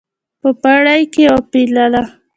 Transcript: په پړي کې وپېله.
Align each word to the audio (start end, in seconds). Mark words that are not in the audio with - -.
په 0.41 0.49
پړي 0.61 1.01
کې 1.13 1.23
وپېله. 1.35 2.03